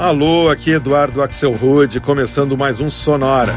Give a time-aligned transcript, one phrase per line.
[0.00, 3.54] Alô, aqui Eduardo Axel Rude, começando mais um Sonora.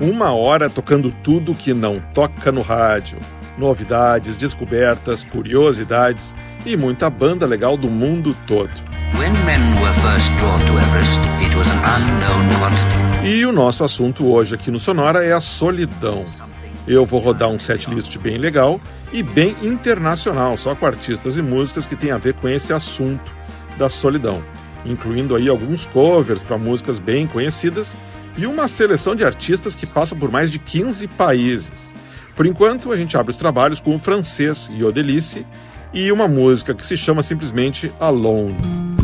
[0.00, 3.20] Uma hora tocando tudo que não toca no rádio.
[3.56, 6.34] Novidades, descobertas, curiosidades
[6.66, 8.72] e muita banda legal do mundo todo.
[13.24, 16.24] E o nosso assunto hoje aqui no Sonora é a solidão.
[16.84, 18.80] Eu vou rodar um setlist bem legal
[19.14, 23.32] e bem internacional, só com artistas e músicas que têm a ver com esse assunto
[23.78, 24.44] da solidão,
[24.84, 27.96] incluindo aí alguns covers para músicas bem conhecidas
[28.36, 31.94] e uma seleção de artistas que passa por mais de 15 países.
[32.34, 35.46] Por enquanto, a gente abre os trabalhos com o francês Yodelice
[35.92, 39.03] e uma música que se chama simplesmente Alone.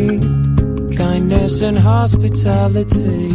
[1.59, 3.33] and hospitality.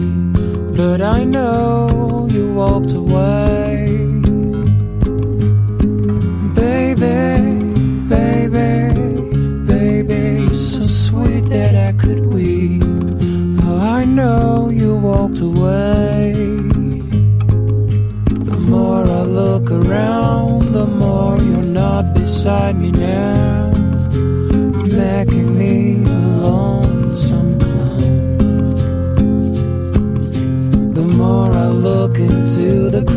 [0.75, 3.66] But I know you walked away.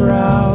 [0.09, 0.48] Into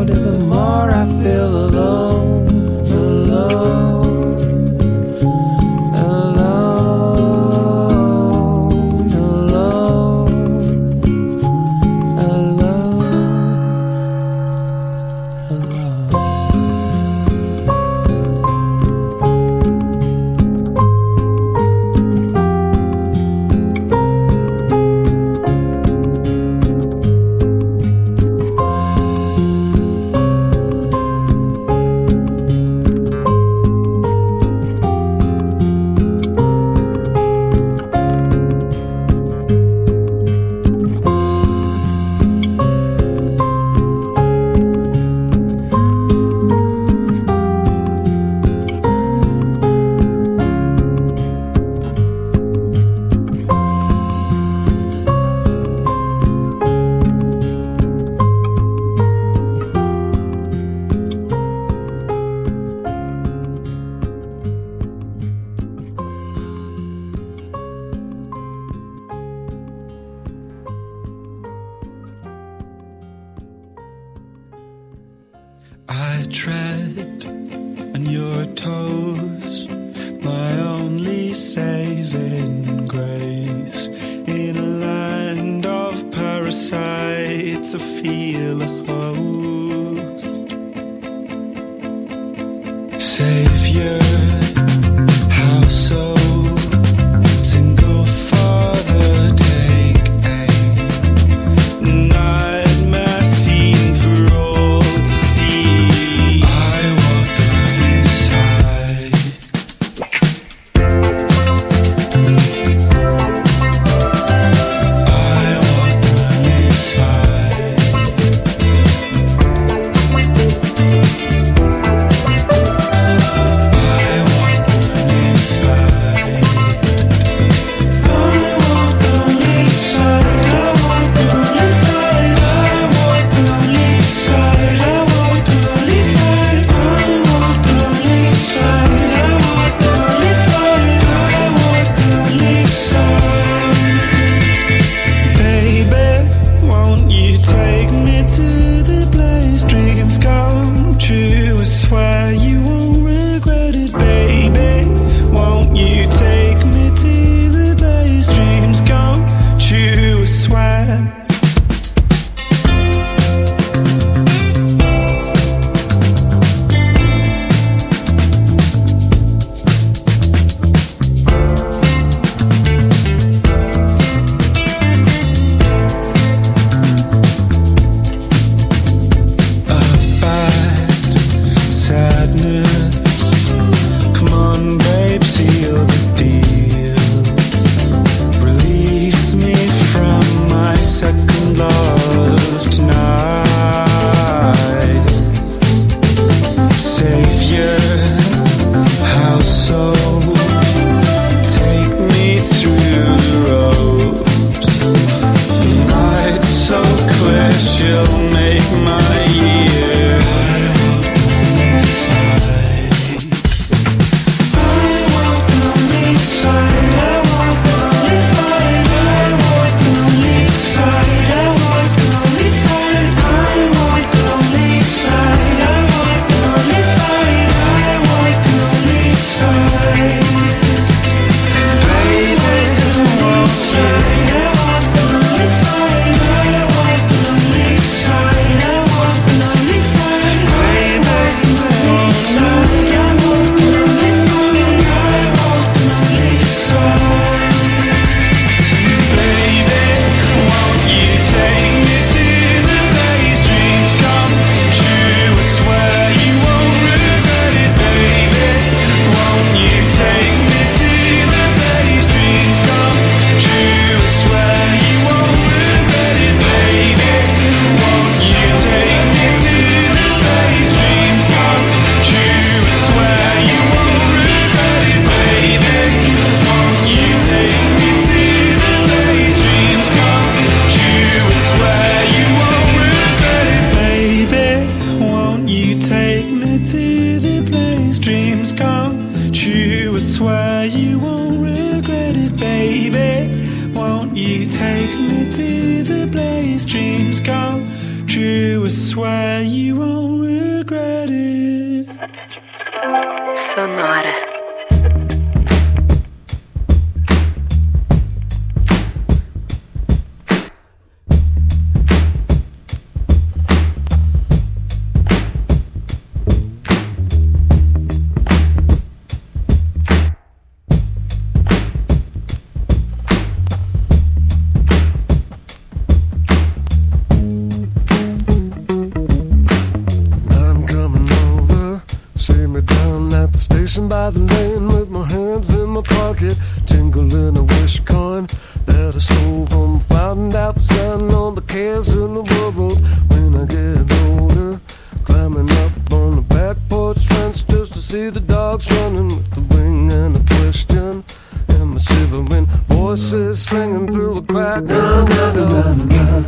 [349.24, 351.04] with the wing and a question
[351.48, 354.64] and my shivering voices slinging through a crack.
[354.64, 356.26] No, no, no, no, no, no.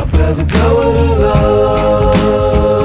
[0.00, 2.77] I better go it alone.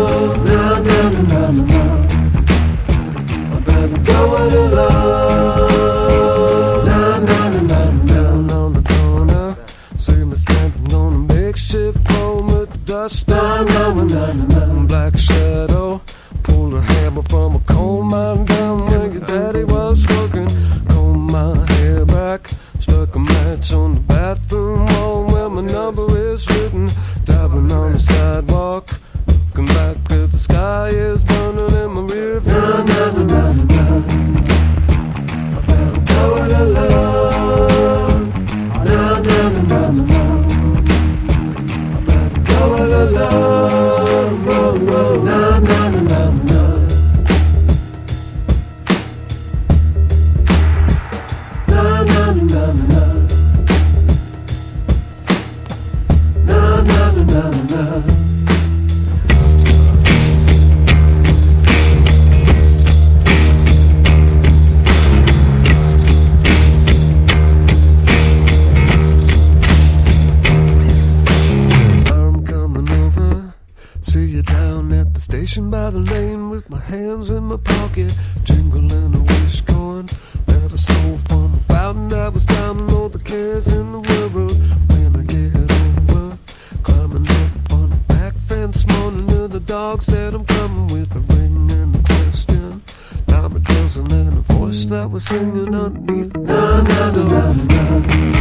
[94.94, 96.36] that was singing underneath.
[96.36, 97.54] Na na na na.
[97.54, 98.33] na.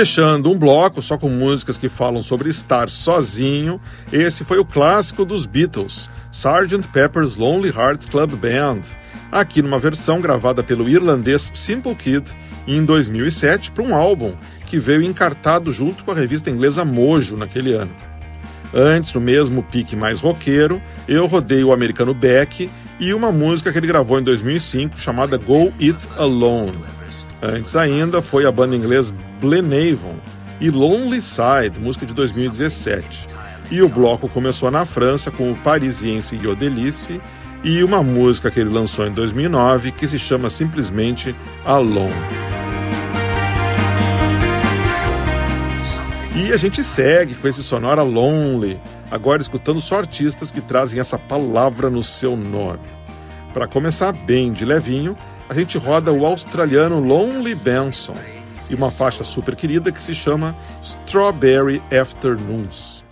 [0.00, 3.78] Fechando um bloco só com músicas que falam sobre estar sozinho,
[4.10, 6.88] esse foi o clássico dos Beatles, Sgt.
[6.88, 8.80] Pepper's Lonely Hearts Club Band,
[9.30, 12.34] aqui numa versão gravada pelo irlandês Simple Kid
[12.66, 14.32] em 2007 para um álbum
[14.64, 17.94] que veio encartado junto com a revista inglesa Mojo naquele ano.
[18.72, 23.76] Antes, no mesmo pique mais roqueiro, eu rodei o americano Beck e uma música que
[23.76, 26.78] ele gravou em 2005 chamada Go It Alone.
[27.42, 30.16] Antes ainda foi a banda inglesa Blenavon
[30.60, 33.26] e Lonely Side, música de 2017.
[33.70, 37.20] E o bloco começou na França com o parisiense Yodelice
[37.64, 42.12] e uma música que ele lançou em 2009 que se chama simplesmente Alone.
[46.36, 48.80] E a gente segue com esse sonora Lonely,
[49.10, 52.88] agora escutando só artistas que trazem essa palavra no seu nome.
[53.54, 55.16] Para começar bem de levinho,
[55.48, 58.14] a gente roda o australiano Lonely Benson
[58.70, 63.09] e uma faixa super querida que se chama Strawberry Afternoons.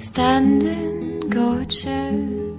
[0.00, 2.49] standing gorgeous.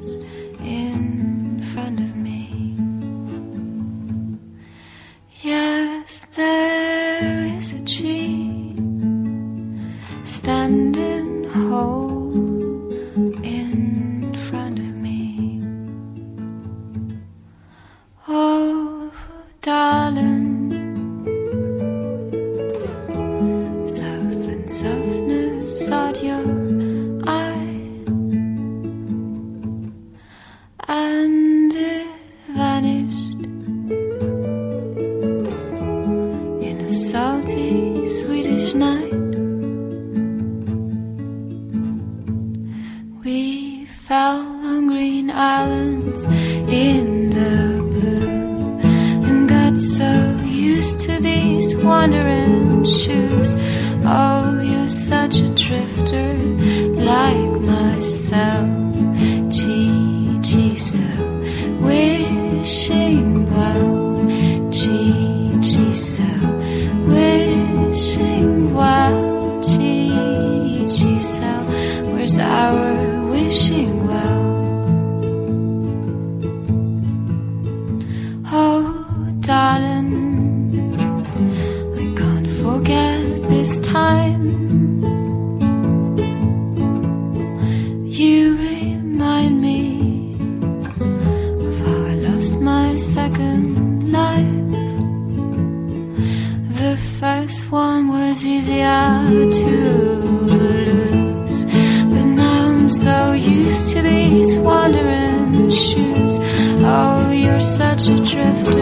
[108.41, 108.80] drift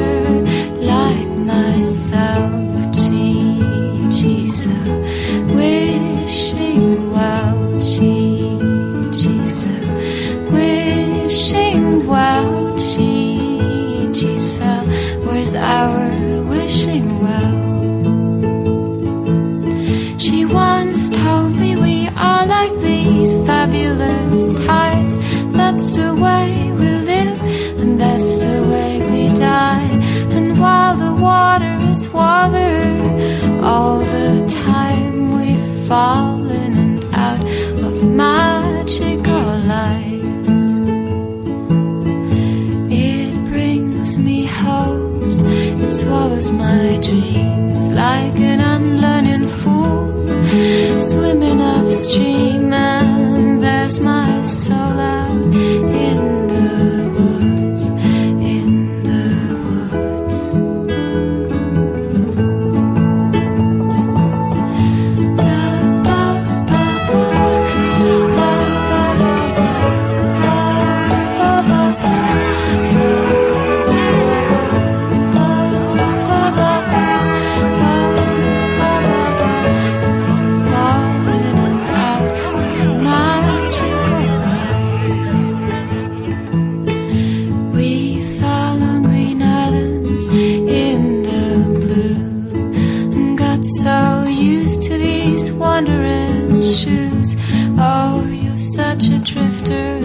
[95.79, 97.35] wandering shoes.
[97.77, 99.99] Oh, you're such a drifter,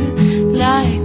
[0.53, 1.04] like.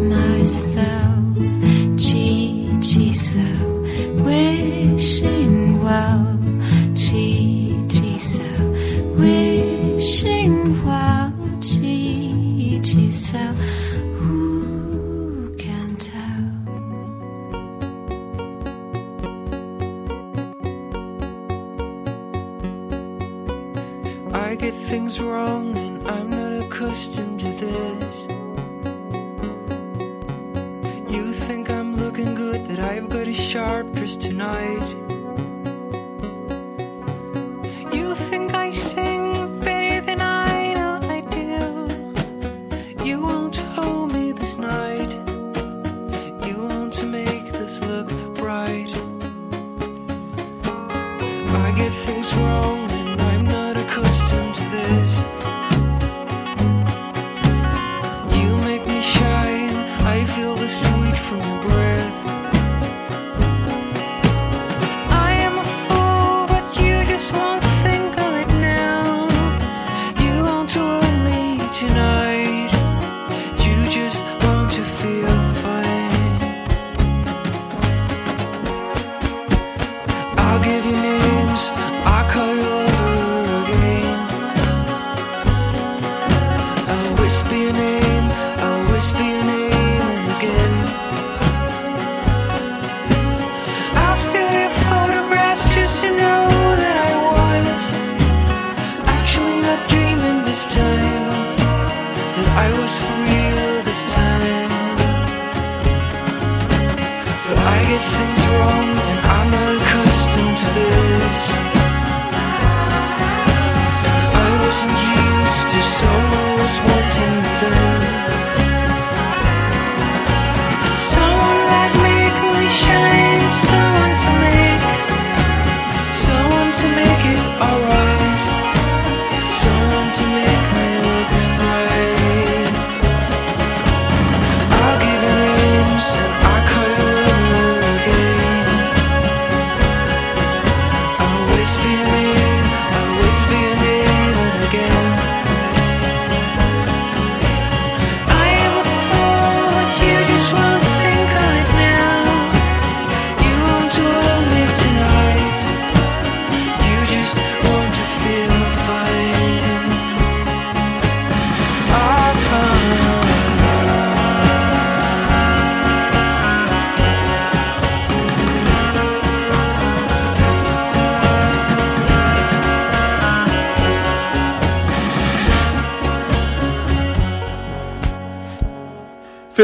[25.21, 25.68] wrong.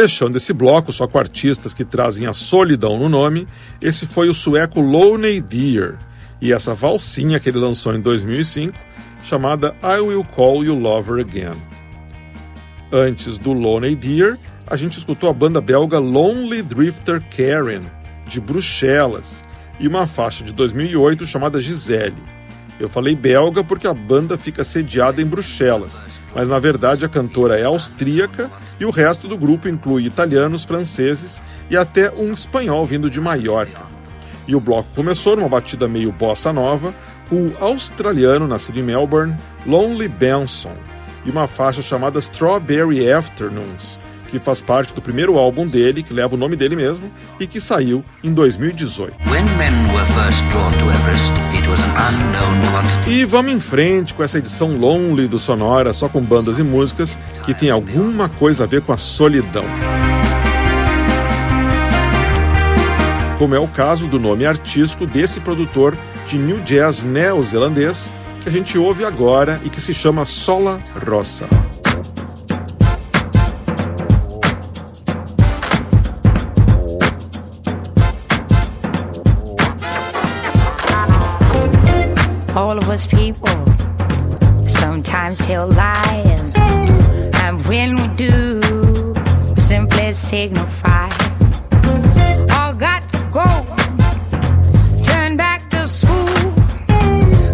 [0.06, 3.48] Fechando esse bloco, só com artistas que trazem a solidão no nome,
[3.82, 5.98] esse foi o sueco Lonely Deer
[6.40, 8.78] e essa valsinha que ele lançou em 2005,
[9.24, 11.60] chamada I Will Call You Lover Again.
[12.92, 14.38] Antes do Lonely Deer,
[14.68, 17.86] a gente escutou a banda belga Lonely Drifter Karen,
[18.28, 19.44] de Bruxelas,
[19.80, 22.22] e uma faixa de 2008 chamada Gisele.
[22.80, 26.04] Eu falei belga porque a banda fica sediada em Bruxelas,
[26.36, 31.42] mas na verdade a cantora é austríaca e o resto do grupo inclui italianos, franceses
[31.70, 33.84] e até um espanhol vindo de Maiorca.
[34.48, 36.94] E o bloco começou numa batida meio bossa nova,
[37.30, 39.36] com o australiano nascido em Melbourne,
[39.66, 40.76] Lonely Benson,
[41.26, 46.36] e uma faixa chamada Strawberry Afternoons, que faz parte do primeiro álbum dele, que leva
[46.36, 49.18] o nome dele mesmo, e que saiu em 2018.
[50.92, 51.46] Everest,
[53.08, 57.18] e vamos em frente com essa edição lonely do Sonora, só com bandas e músicas
[57.44, 59.66] que tem alguma coisa a ver com a solidão.
[63.38, 68.12] Como é o caso do nome artístico desse produtor de new jazz neozelandês
[68.42, 71.75] que a gente ouve agora e que se chama Sola Rossa.
[82.56, 83.50] All of us people
[84.66, 86.56] sometimes tell lies.
[87.44, 88.62] And when we do,
[89.54, 91.10] we simply signify.
[92.56, 93.46] All got to go,
[95.04, 96.34] turn back to school.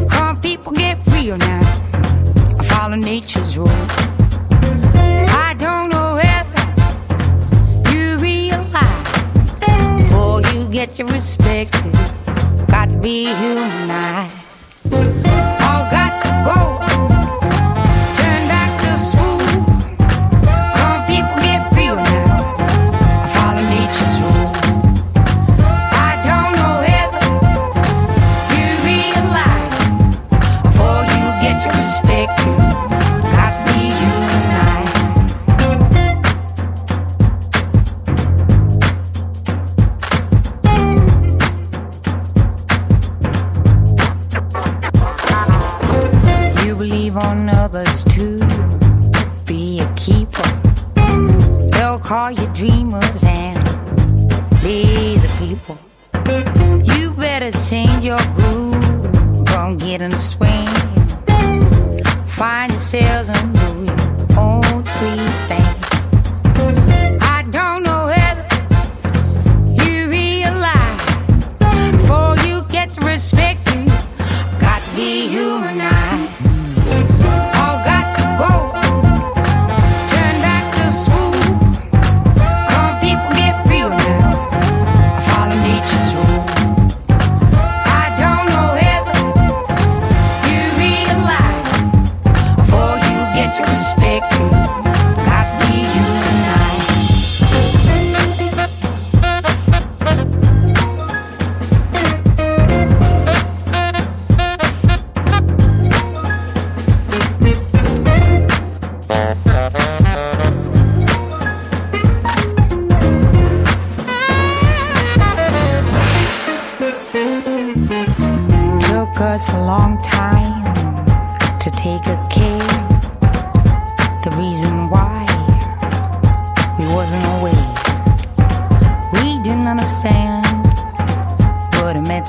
[0.10, 1.64] Come, people, get real now.
[2.70, 3.70] Follow nature's rule.
[3.70, 11.74] I don't know whether you realize before you get your respect,
[12.68, 14.41] got to be humanized.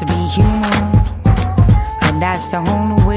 [0.04, 0.64] To be human.
[2.02, 3.11] And that's the only way.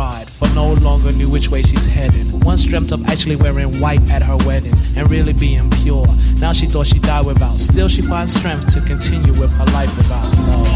[0.00, 2.42] For no longer knew which way she's headed.
[2.42, 6.06] Once dreamt of actually wearing white at her wedding and really being pure.
[6.40, 7.60] Now she thought she'd die without.
[7.60, 10.66] Still, she finds strength to continue with her life without love.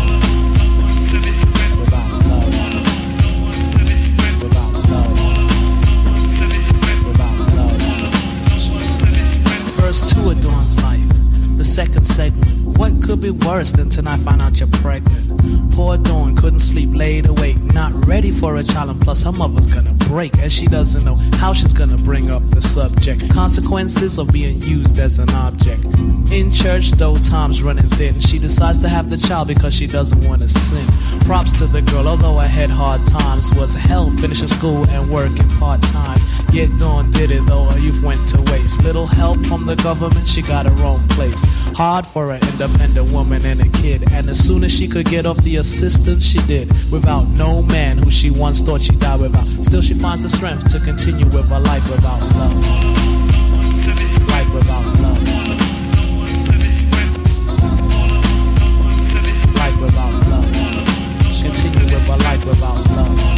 [9.80, 11.56] Verse 2 of Dawn's life.
[11.56, 12.78] The second segment.
[12.78, 15.33] What could be worse than tonight find out you're pregnant?
[15.70, 19.72] Poor Dawn couldn't sleep, laid awake, not ready for a child, and plus her mother's
[19.72, 23.28] gonna break, and she doesn't know how she's gonna bring up the subject.
[23.34, 25.84] Consequences of being used as an object.
[26.30, 30.24] In church, though time's running thin, she decides to have the child because she doesn't
[30.28, 30.86] want to sin.
[31.26, 35.48] Props to the girl, although I had hard times, was hell finishing school and working
[35.58, 36.20] part time.
[36.52, 38.84] Yet Dawn did it though her youth went to waste.
[38.84, 41.42] Little help from the government, she got her own place.
[41.74, 45.26] Hard for an independent woman and a kid, and as soon as she could get
[45.26, 46.72] off the assistance, she did.
[46.92, 49.46] Without no man who she once thought she'd die without.
[49.64, 52.54] Still, she finds the strength to continue with her life without love.
[54.28, 55.22] Life without love.
[59.54, 60.52] Life without love.
[61.40, 63.33] Continue with her life without love.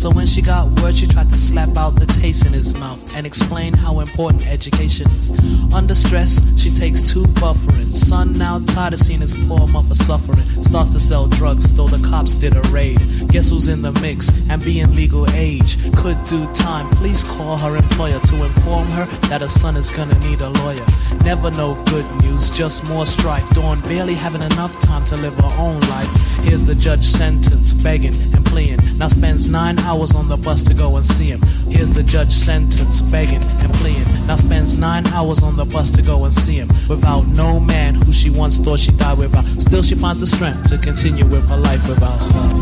[0.00, 3.14] So when she got word, she tried to slap out the taste in his mouth
[3.14, 5.30] and explain how important education is.
[5.74, 7.92] Under stress, she takes two Bufferin.
[7.92, 12.02] Son now tired of seeing his poor mother suffering, starts to sell drugs, though the
[12.08, 12.98] cops did a raid.
[13.28, 16.88] Guess who's in the mix and being legal age could do time.
[16.92, 20.86] Please call her employer to inform her that her son is gonna need a lawyer.
[21.24, 23.46] Never no good news, just more strife.
[23.50, 26.10] Dawn barely having enough time to live her own life.
[26.42, 28.80] Here's the judge sentence, begging and pleading.
[28.96, 31.42] Now spends nine hours on the bus to go and see him.
[31.68, 34.04] Here's the judge sentence, begging and pleading.
[34.24, 36.68] Now spends nine hours on the bus to go and see him.
[36.88, 39.44] Without no man who she once thought she'd die without.
[39.60, 42.52] Still she finds the strength to continue with her life without love.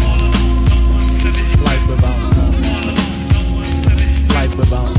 [1.60, 2.54] Life without love.
[4.30, 4.98] Life without.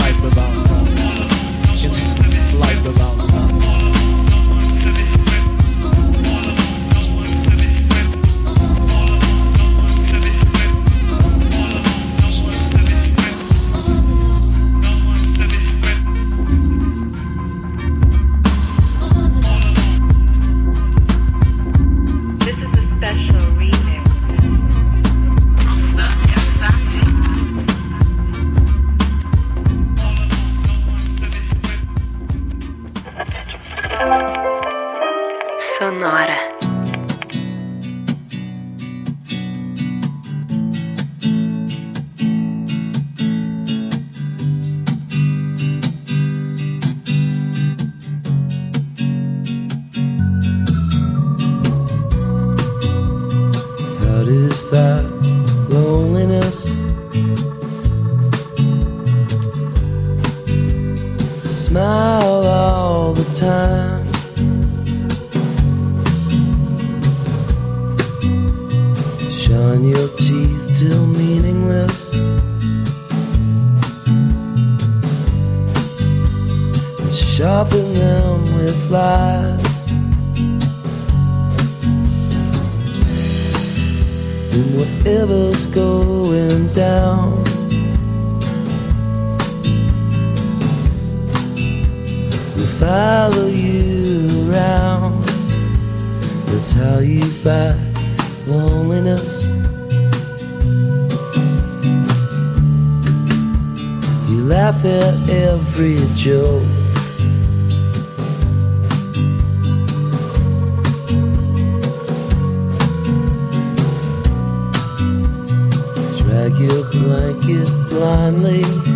[0.00, 0.54] Life without.
[2.58, 3.33] Life without.
[63.34, 64.06] Time.
[69.30, 72.14] Shine your teeth till meaningless.
[77.00, 79.74] And sharpen them with lies.
[84.56, 87.43] and whatever's going down.
[92.84, 95.24] Follow you around.
[96.48, 97.80] That's how you fight
[98.46, 99.44] loneliness.
[104.28, 106.62] You laugh at every joke.
[116.18, 118.93] Drag your blanket blindly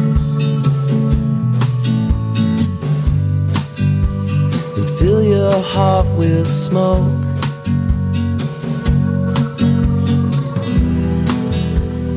[6.18, 7.24] with smoke.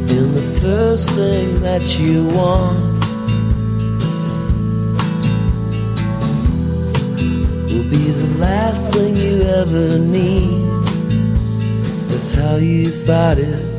[0.10, 3.04] And the first thing that you want
[7.70, 10.66] will be the last thing you ever need.
[12.10, 13.71] That's how you fight it.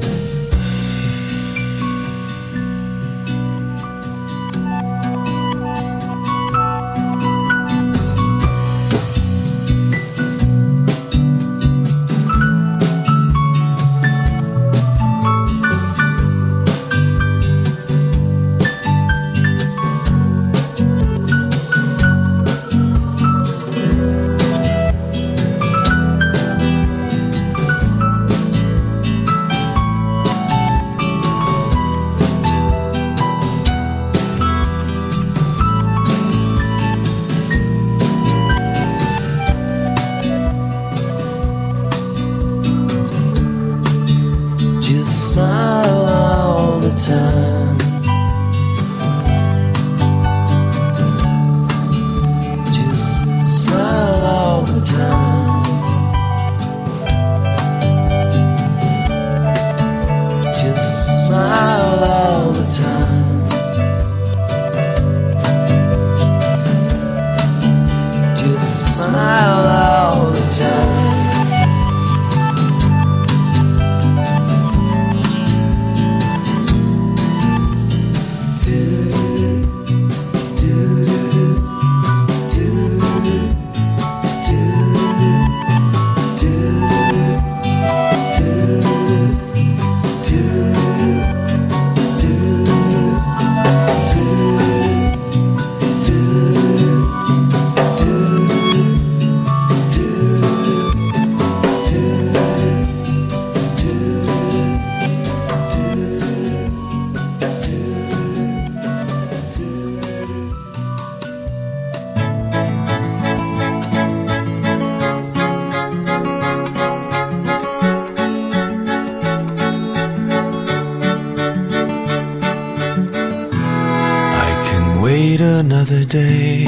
[125.13, 126.65] Wait another day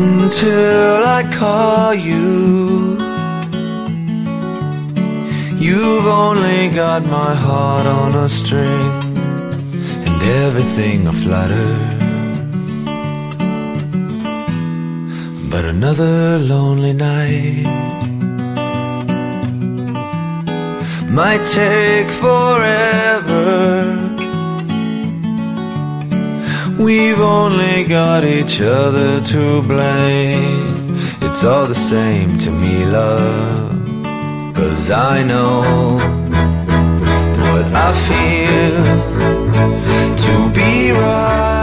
[0.00, 2.98] until I call you.
[5.66, 8.92] You've only got my heart on a string
[10.06, 11.72] and everything a flutter
[15.52, 17.66] But another lonely night
[21.18, 24.03] might take forever.
[26.84, 30.94] We've only got each other to blame.
[31.22, 33.72] It's all the same to me, love.
[34.54, 35.96] Cause I know
[37.52, 38.84] what I feel
[40.24, 41.53] to be right.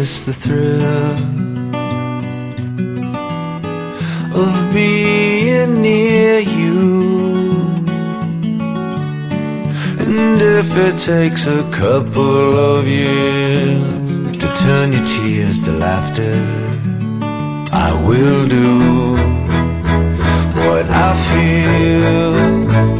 [0.00, 0.82] Miss the thrill
[4.42, 6.80] of being near you.
[10.02, 14.08] And if it takes a couple of years
[14.40, 16.34] to turn your tears to laughter,
[17.86, 18.70] I will do
[20.64, 22.99] what I feel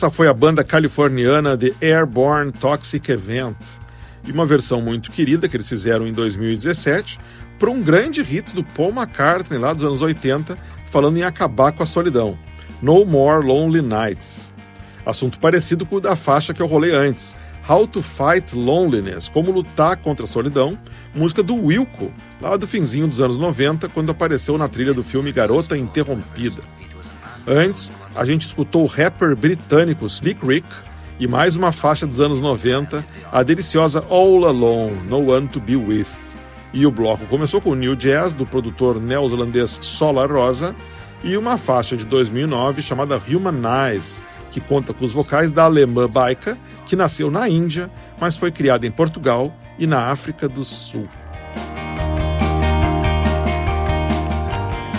[0.00, 3.58] Essa foi a banda californiana The Airborne Toxic Event
[4.26, 7.18] e uma versão muito querida que eles fizeram em 2017
[7.58, 11.82] para um grande hit do Paul McCartney lá dos anos 80, falando em acabar com
[11.82, 12.38] a solidão.
[12.80, 14.50] No More Lonely Nights.
[15.04, 17.36] Assunto parecido com o da faixa que eu rolei antes,
[17.68, 20.78] How to Fight Loneliness, Como Lutar contra a Solidão,
[21.14, 25.30] música do Wilco, lá do finzinho dos anos 90, quando apareceu na trilha do filme
[25.30, 26.62] Garota Interrompida.
[27.46, 30.68] Antes, a gente escutou o rapper britânico Slick Rick
[31.18, 35.76] e mais uma faixa dos anos 90, a deliciosa All Alone, No One to Be
[35.76, 36.06] With.
[36.72, 40.74] E o bloco começou com o New Jazz do produtor neozelandês Solar Rosa
[41.24, 46.56] e uma faixa de 2009 chamada Humanize, que conta com os vocais da alemã Baika,
[46.86, 51.08] que nasceu na Índia, mas foi criada em Portugal e na África do Sul.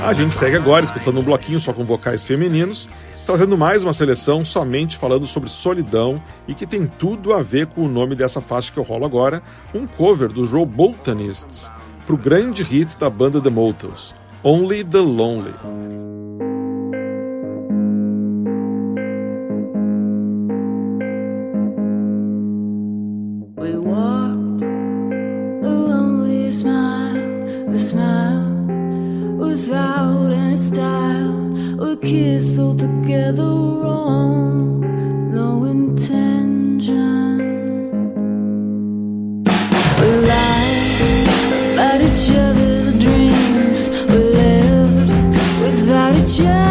[0.04, 2.90] A gente segue agora escutando um bloquinho só com vocais femininos,
[3.24, 7.82] trazendo mais uma seleção somente falando sobre solidão e que tem tudo a ver com
[7.82, 9.44] o nome dessa faixa que eu rolo agora,
[9.76, 11.72] um cover dos Robotanists,
[12.04, 16.21] para o grande hit da banda The Motels, Only the Lonely.
[29.52, 31.34] Without any style.
[31.82, 34.80] We kissed all together wrong,
[35.30, 37.38] no intention.
[40.00, 41.28] We lied
[41.74, 43.90] about each other's dreams.
[44.10, 45.10] We lived
[45.62, 46.71] without each other,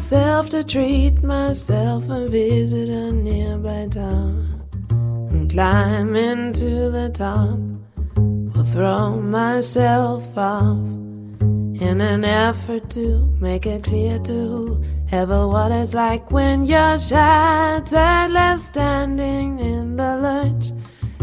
[0.00, 7.58] myself to treat myself and visit a nearby town and climb into the top.
[8.16, 10.78] Will throw myself off
[11.86, 18.32] in an effort to make it clear to whoever what it's like when you're shattered,
[18.32, 20.59] left standing in the lurch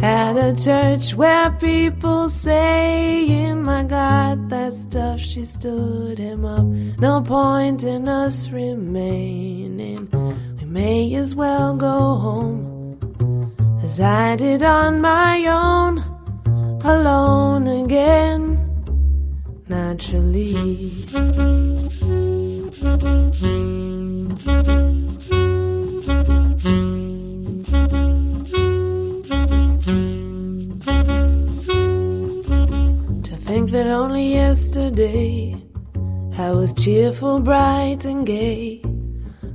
[0.01, 6.65] at a church where people saying, My God, that stuff, she stood him up.
[6.99, 10.09] No point in us remaining.
[10.59, 12.77] We may as well go home
[13.83, 15.99] as I did on my own,
[16.83, 18.59] alone again,
[19.67, 21.05] naturally.
[33.87, 35.55] That only yesterday
[36.37, 38.81] I was cheerful, bright, and gay.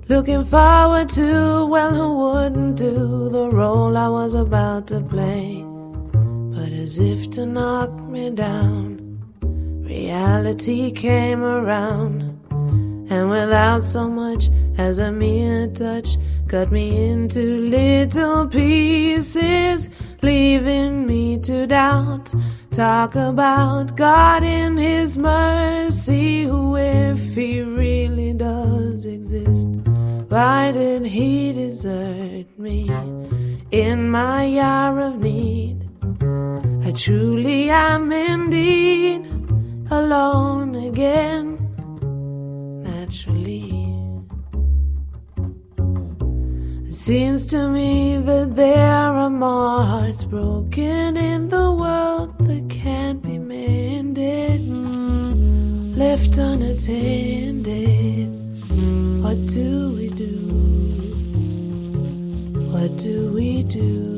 [0.08, 5.62] Looking forward to, well, who wouldn't do the role I was about to play?
[6.54, 9.20] But as if to knock me down,
[9.84, 12.22] reality came around.
[13.10, 16.16] And without so much as a mere touch,
[16.52, 19.88] cut me into little pieces,
[20.20, 22.30] leaving me to doubt.
[22.70, 29.68] Talk about God in His mercy, who, if He really does exist,
[30.28, 32.90] why did He desert me
[33.70, 35.88] in my hour of need?
[36.84, 39.24] I truly am indeed
[39.90, 41.56] alone again,
[42.82, 43.81] naturally.
[47.02, 53.38] Seems to me that there are more hearts broken in the world that can't be
[53.38, 54.60] mended,
[55.98, 58.28] left unattended.
[59.20, 60.36] What do we do?
[62.70, 64.12] What do we do?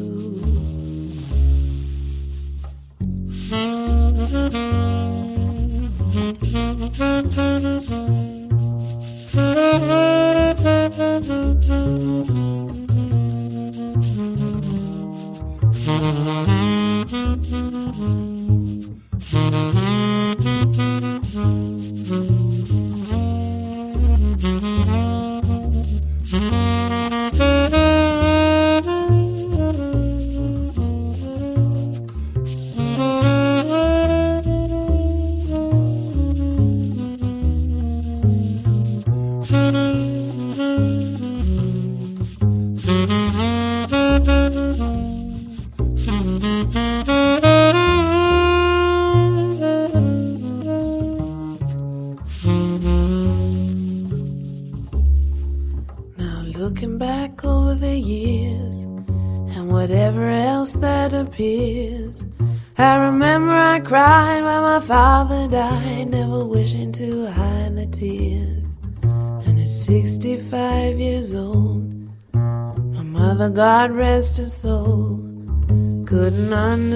[9.36, 9.84] Now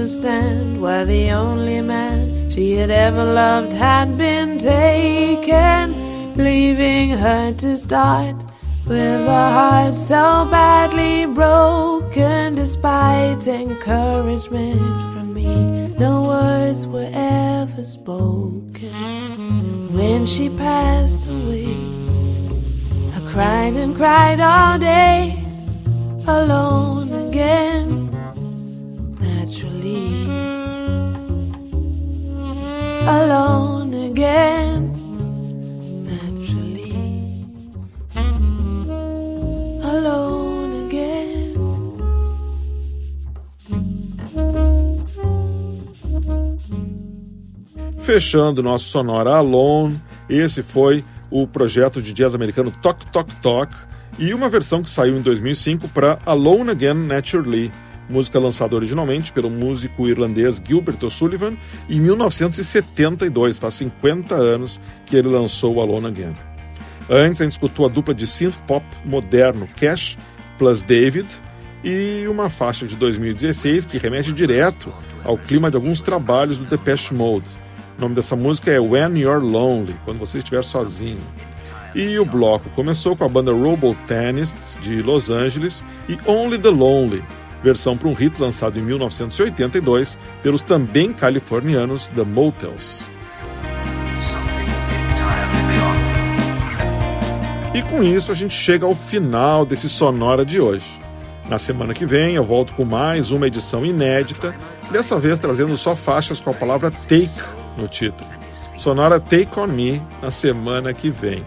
[0.09, 7.76] understand why the only man she had ever loved had been taken, leaving her to
[7.76, 8.34] start
[8.86, 14.80] with a heart so badly broken, despite encouragement
[15.12, 18.88] from me, no words were ever spoken.
[19.92, 21.76] When she passed away,
[23.14, 25.44] I cried and cried all day,
[26.26, 26.97] alone
[48.09, 50.00] Fechando nosso Sonora Alone,
[50.30, 53.70] esse foi o projeto de jazz americano Talk Talk Talk
[54.18, 57.70] e uma versão que saiu em 2005 para Alone Again Naturally,
[58.09, 61.54] música lançada originalmente pelo músico irlandês Gilbert O'Sullivan
[61.86, 66.36] em 1972, faz 50 anos que ele lançou Alone Again.
[67.11, 70.16] Antes a gente escutou a dupla de synth pop moderno Cash
[70.56, 71.28] plus David
[71.84, 74.90] e uma faixa de 2016 que remete direto
[75.22, 77.67] ao clima de alguns trabalhos do Depeche Mode.
[77.99, 81.18] O nome dessa música é When You're Lonely, quando você estiver sozinho.
[81.96, 87.24] E o bloco começou com a banda Robotanists de Los Angeles e Only the Lonely,
[87.61, 93.09] versão para um hit lançado em 1982 pelos também californianos The Motels.
[97.74, 101.01] E com isso a gente chega ao final desse Sonora de hoje.
[101.49, 104.55] Na semana que vem eu volto com mais uma edição inédita,
[104.92, 108.28] dessa vez trazendo só faixas com a palavra take no título.
[108.76, 111.44] Sonora Take On Me na semana que vem.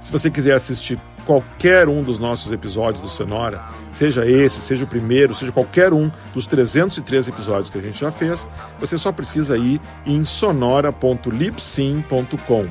[0.00, 4.88] Se você quiser assistir qualquer um dos nossos episódios do Sonora, seja esse, seja o
[4.88, 8.48] primeiro, seja qualquer um dos 303 episódios que a gente já fez,
[8.78, 12.68] você só precisa ir em sonora.libsyn.com.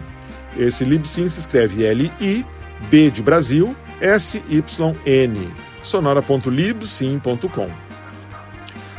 [0.57, 2.43] Esse Libsyn se escreve L-I,
[2.89, 5.53] B de Brasil, S-Y-N.
[5.83, 7.86] sonora.libsyn.com.